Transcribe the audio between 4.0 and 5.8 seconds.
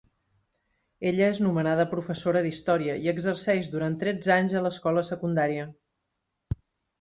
tretze anys a l'escola secundària.